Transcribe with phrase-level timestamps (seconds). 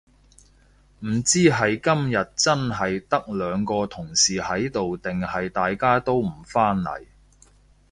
[1.01, 7.05] 唔知係今日真係得兩個同事喺度定係大家都唔返嚟